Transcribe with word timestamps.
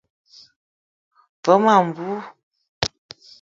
Ve 1.45 1.53
ma 1.63 1.75
mbou. 1.87 2.19